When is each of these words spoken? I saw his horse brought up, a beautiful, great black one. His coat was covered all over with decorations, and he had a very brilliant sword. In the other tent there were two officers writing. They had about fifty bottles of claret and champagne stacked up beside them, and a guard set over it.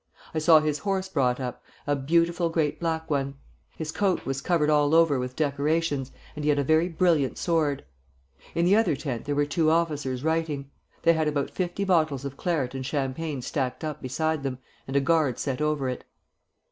I 0.33 0.39
saw 0.39 0.59
his 0.61 0.79
horse 0.79 1.07
brought 1.07 1.39
up, 1.39 1.63
a 1.85 1.95
beautiful, 1.95 2.49
great 2.49 2.79
black 2.79 3.07
one. 3.07 3.35
His 3.77 3.91
coat 3.91 4.25
was 4.25 4.41
covered 4.41 4.71
all 4.71 4.95
over 4.95 5.19
with 5.19 5.35
decorations, 5.35 6.11
and 6.35 6.43
he 6.43 6.49
had 6.49 6.57
a 6.57 6.63
very 6.63 6.89
brilliant 6.89 7.37
sword. 7.37 7.85
In 8.55 8.65
the 8.65 8.75
other 8.75 8.95
tent 8.95 9.25
there 9.25 9.35
were 9.35 9.45
two 9.45 9.69
officers 9.69 10.23
writing. 10.23 10.71
They 11.03 11.13
had 11.13 11.27
about 11.27 11.51
fifty 11.51 11.83
bottles 11.83 12.25
of 12.25 12.35
claret 12.35 12.73
and 12.73 12.83
champagne 12.83 13.43
stacked 13.43 13.83
up 13.83 14.01
beside 14.01 14.41
them, 14.41 14.57
and 14.87 14.95
a 14.95 14.99
guard 15.01 15.37
set 15.37 15.61
over 15.61 15.87
it. 15.87 16.03